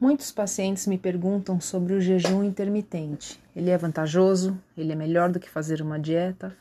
[0.00, 3.38] Muitos pacientes me perguntam sobre o jejum intermitente.
[3.54, 4.58] Ele é vantajoso?
[4.74, 6.56] Ele é melhor do que fazer uma dieta?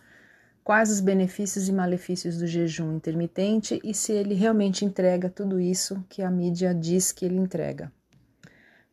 [0.61, 6.03] Quais os benefícios e malefícios do jejum intermitente e se ele realmente entrega tudo isso
[6.09, 7.89] que a mídia diz que ele entrega?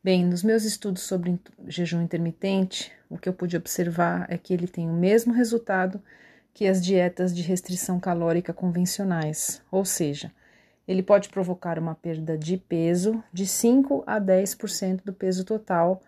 [0.02, 4.68] Bem, nos meus estudos sobre jejum intermitente, o que eu pude observar é que ele
[4.68, 6.00] tem o mesmo resultado
[6.54, 10.30] que as dietas de restrição calórica convencionais, ou seja,
[10.86, 16.00] ele pode provocar uma perda de peso de 5 a 10% do peso total,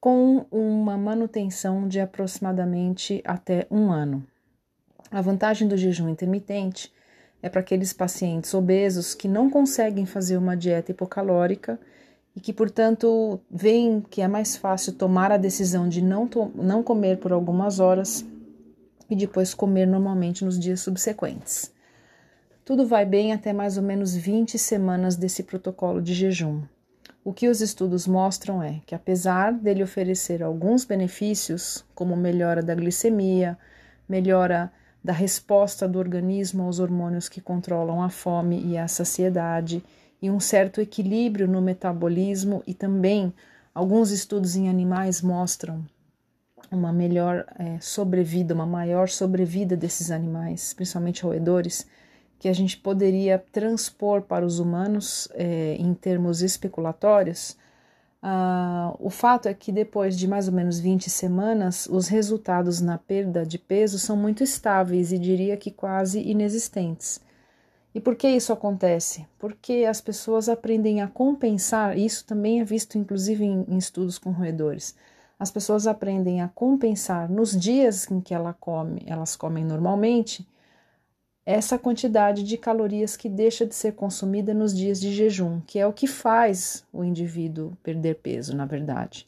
[0.00, 4.26] com uma manutenção de aproximadamente até um ano.
[5.10, 6.92] A vantagem do jejum intermitente
[7.42, 11.78] é para aqueles pacientes obesos que não conseguem fazer uma dieta hipocalórica
[12.34, 17.18] e que, portanto, veem que é mais fácil tomar a decisão de não, não comer
[17.18, 18.24] por algumas horas
[19.08, 21.72] e depois comer normalmente nos dias subsequentes.
[22.70, 26.62] Tudo vai bem até mais ou menos 20 semanas desse protocolo de jejum.
[27.24, 32.72] O que os estudos mostram é que, apesar dele oferecer alguns benefícios, como melhora da
[32.72, 33.58] glicemia,
[34.08, 34.70] melhora
[35.02, 39.82] da resposta do organismo aos hormônios que controlam a fome e a saciedade,
[40.22, 43.34] e um certo equilíbrio no metabolismo, e também
[43.74, 45.84] alguns estudos em animais mostram
[46.70, 51.84] uma melhor é, sobrevida, uma maior sobrevida desses animais, principalmente roedores
[52.40, 57.54] que a gente poderia transpor para os humanos é, em termos especulatórios,
[58.22, 62.96] ah, o fato é que depois de mais ou menos 20 semanas, os resultados na
[62.96, 67.20] perda de peso são muito estáveis e diria que quase inexistentes.
[67.94, 69.26] E por que isso acontece?
[69.38, 74.30] Porque as pessoas aprendem a compensar, isso também é visto inclusive em, em estudos com
[74.30, 74.94] roedores.
[75.38, 80.46] As pessoas aprendem a compensar nos dias em que ela come, elas comem normalmente,
[81.50, 85.86] essa quantidade de calorias que deixa de ser consumida nos dias de jejum, que é
[85.86, 89.26] o que faz o indivíduo perder peso, na verdade.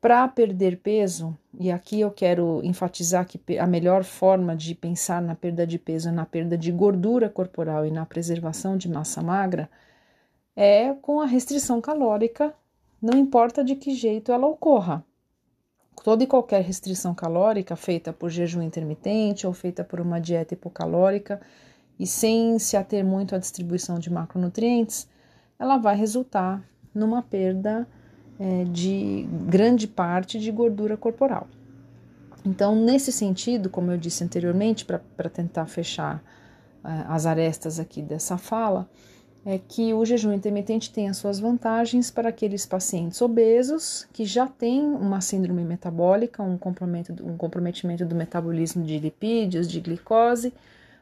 [0.00, 5.34] Para perder peso, e aqui eu quero enfatizar que a melhor forma de pensar na
[5.34, 9.70] perda de peso na perda de gordura corporal e na preservação de massa magra,
[10.56, 12.52] é com a restrição calórica,
[13.00, 15.04] não importa de que jeito ela ocorra
[16.02, 21.40] toda e qualquer restrição calórica feita por jejum intermitente ou feita por uma dieta hipocalórica
[21.98, 25.08] e sem se ater muito à distribuição de macronutrientes,
[25.58, 26.62] ela vai resultar
[26.94, 27.86] numa perda
[28.38, 31.48] é, de grande parte de gordura corporal.
[32.44, 36.22] Então, nesse sentido, como eu disse anteriormente, para tentar fechar
[36.84, 38.88] é, as arestas aqui dessa fala,
[39.50, 44.46] é que o jejum intermitente tem as suas vantagens para aqueles pacientes obesos que já
[44.46, 50.52] têm uma síndrome metabólica, um comprometimento, um comprometimento do metabolismo de lipídios, de glicose,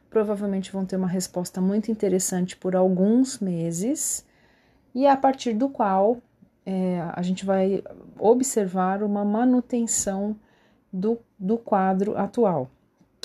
[0.09, 4.25] provavelmente vão ter uma resposta muito interessante por alguns meses,
[4.95, 6.17] e a partir do qual
[6.65, 7.83] é, a gente vai
[8.17, 10.37] observar uma manutenção
[10.91, 12.71] do, do quadro atual.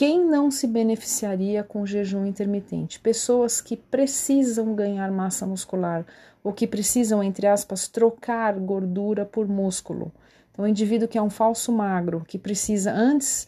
[0.02, 2.98] Quem não se beneficiaria com jejum intermitente?
[2.98, 6.04] Pessoas que precisam ganhar massa muscular
[6.42, 10.10] ou que precisam, entre aspas, trocar gordura por músculo.
[10.50, 13.46] Então, o indivíduo que é um falso magro, que precisa, antes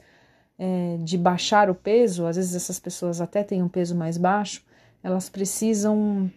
[0.57, 4.65] é, de baixar o peso, às vezes essas pessoas até têm um peso mais baixo,
[5.03, 6.31] elas precisam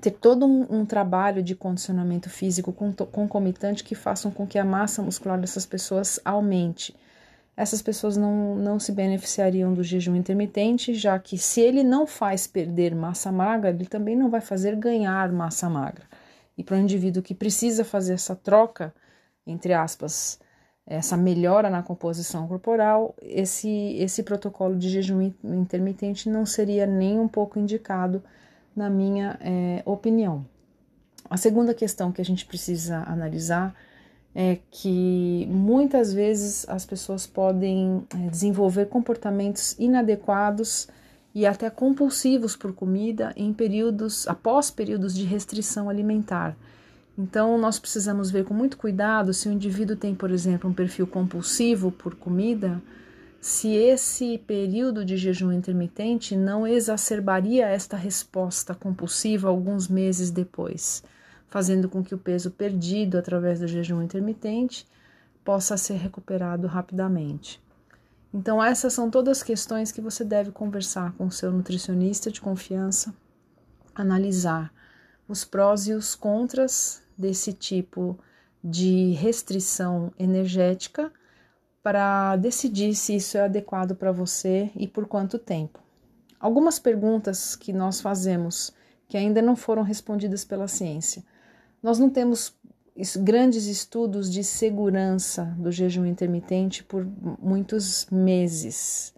[0.00, 2.72] ter todo um, um trabalho de condicionamento físico
[3.10, 6.94] concomitante que façam com que a massa muscular dessas pessoas aumente
[7.56, 12.46] essas pessoas não, não se beneficiariam do jejum intermitente, já que se ele não faz
[12.46, 16.04] perder massa magra, ele também não vai fazer ganhar massa magra.
[16.56, 18.94] E para o indivíduo que precisa fazer essa troca,
[19.46, 20.38] entre aspas,
[20.86, 27.28] essa melhora na composição corporal, esse, esse protocolo de jejum intermitente não seria nem um
[27.28, 28.22] pouco indicado,
[28.74, 30.46] na minha é, opinião.
[31.28, 33.74] A segunda questão que a gente precisa analisar
[34.34, 40.88] é que muitas vezes as pessoas podem é, desenvolver comportamentos inadequados
[41.34, 46.56] e até compulsivos por comida em períodos após períodos de restrição alimentar.
[47.18, 51.06] Então, nós precisamos ver com muito cuidado se o indivíduo tem, por exemplo, um perfil
[51.06, 52.80] compulsivo por comida,
[53.40, 61.02] se esse período de jejum intermitente não exacerbaria esta resposta compulsiva alguns meses depois
[61.50, 64.86] fazendo com que o peso perdido através do jejum intermitente
[65.44, 67.60] possa ser recuperado rapidamente.
[68.32, 73.12] Então, essas são todas questões que você deve conversar com o seu nutricionista de confiança,
[73.92, 74.72] analisar
[75.28, 78.18] os prós e os contras desse tipo
[78.62, 81.12] de restrição energética
[81.82, 85.80] para decidir se isso é adequado para você e por quanto tempo.
[86.38, 88.72] Algumas perguntas que nós fazemos
[89.08, 91.24] que ainda não foram respondidas pela ciência.
[91.82, 92.54] Nós não temos
[93.16, 97.06] grandes estudos de segurança do jejum intermitente por
[97.40, 99.14] muitos meses.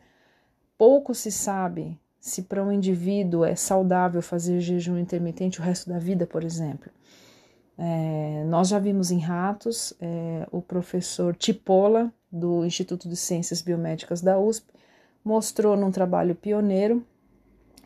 [0.79, 5.99] Pouco se sabe se para um indivíduo é saudável fazer jejum intermitente o resto da
[5.99, 6.88] vida, por exemplo.
[7.76, 14.23] É, nós já vimos em ratos é, o professor Tipola, do Instituto de Ciências Biomédicas
[14.23, 14.67] da USP,
[15.25, 17.05] mostrou num trabalho pioneiro,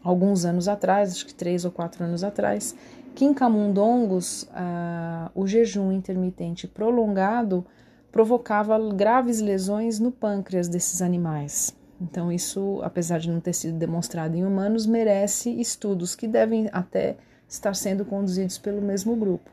[0.03, 2.75] alguns anos atrás, acho que três ou quatro anos atrás,
[3.17, 7.65] que em camundongos ah, o jejum intermitente prolongado
[8.13, 11.75] provocava graves lesões no pâncreas desses animais.
[11.99, 17.17] Então, isso, apesar de não ter sido demonstrado em humanos, merece estudos que devem até
[17.49, 19.51] estar sendo conduzidos pelo mesmo grupo.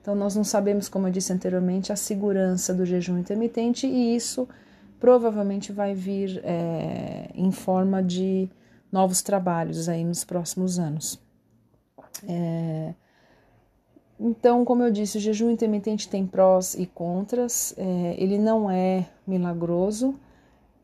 [0.00, 4.48] Então, nós não sabemos, como eu disse anteriormente, a segurança do jejum intermitente e isso
[4.98, 8.48] provavelmente vai vir é, em forma de
[8.90, 11.20] novos trabalhos aí nos próximos anos.
[12.26, 12.94] É,
[14.24, 17.74] então, como eu disse, o jejum intermitente tem prós e contras.
[17.76, 20.14] É, ele não é milagroso.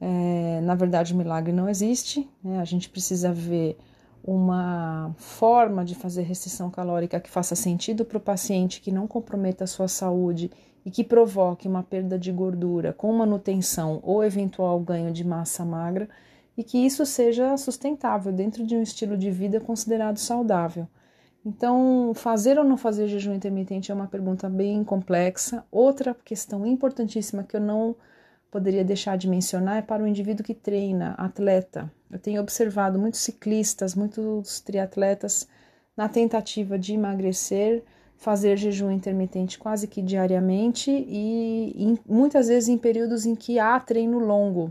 [0.00, 2.28] É, na verdade, o milagre não existe.
[2.42, 2.58] Né?
[2.58, 3.78] A gente precisa ver
[4.24, 9.62] uma forma de fazer restrição calórica que faça sentido para o paciente, que não comprometa
[9.62, 10.50] a sua saúde
[10.84, 16.08] e que provoque uma perda de gordura com manutenção ou eventual ganho de massa magra
[16.56, 20.88] e que isso seja sustentável dentro de um estilo de vida considerado saudável.
[21.48, 25.64] Então, fazer ou não fazer jejum intermitente é uma pergunta bem complexa.
[25.70, 27.96] Outra questão importantíssima que eu não
[28.50, 31.90] poderia deixar de mencionar é para o indivíduo que treina, atleta.
[32.10, 35.48] Eu tenho observado muitos ciclistas, muitos triatletas
[35.96, 37.82] na tentativa de emagrecer,
[38.18, 43.80] fazer jejum intermitente quase que diariamente e em, muitas vezes em períodos em que há
[43.80, 44.70] treino longo.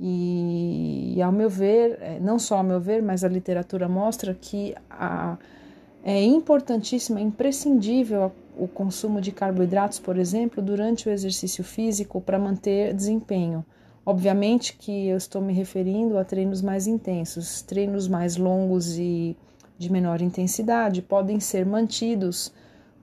[0.00, 4.34] E, e, ao meu ver, é, não só ao meu ver, mas a literatura mostra
[4.34, 5.38] que a
[6.04, 12.38] é importantíssimo, é imprescindível o consumo de carboidratos, por exemplo, durante o exercício físico para
[12.38, 13.64] manter desempenho.
[14.04, 19.36] Obviamente que eu estou me referindo a treinos mais intensos, treinos mais longos e
[19.78, 22.52] de menor intensidade podem ser mantidos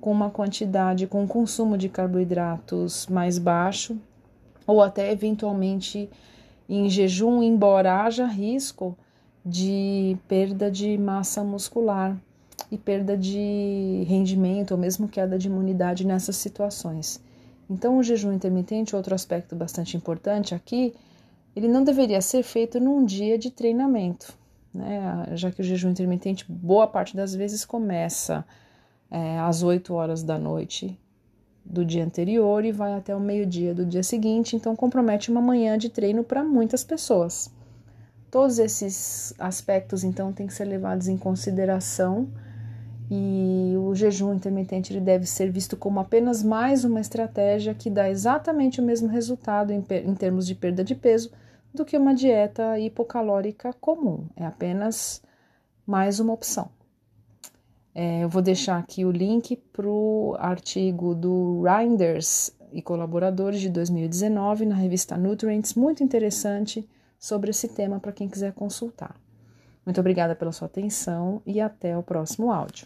[0.02, 3.98] com uma quantidade, com um consumo de carboidratos mais baixo
[4.68, 6.10] ou até eventualmente
[6.68, 8.98] em jejum, embora haja risco
[9.46, 12.18] de perda de massa muscular
[12.72, 17.22] e perda de rendimento ou mesmo queda de imunidade nessas situações.
[17.70, 20.94] Então, o jejum intermitente, outro aspecto bastante importante aqui,
[21.56, 24.34] ele não deveria ser feito num dia de treinamento,
[24.74, 25.28] né?
[25.34, 28.46] Já que o jejum intermitente, boa parte das vezes, começa
[29.12, 30.98] é, às 8 horas da noite
[31.64, 35.78] do dia anterior e vai até o meio-dia do dia seguinte, então compromete uma manhã
[35.78, 37.52] de treino para muitas pessoas.
[38.32, 42.30] Todos esses aspectos, então, têm que ser levados em consideração
[43.12, 48.10] e o jejum intermitente ele deve ser visto como apenas mais uma estratégia que dá
[48.10, 51.32] exatamente o mesmo resultado em, em termos de perda de peso
[51.74, 54.28] do que uma dieta hipocalórica comum.
[54.36, 55.24] É apenas
[55.88, 56.70] mais uma opção.
[57.96, 63.70] É, eu vou deixar aqui o link para o artigo do Reinders e colaboradores de
[63.70, 69.16] 2019 na revista Nutrients, muito interessante sobre esse tema para quem quiser consultar.
[69.84, 72.86] Muito obrigada pela sua atenção e até o próximo áudio.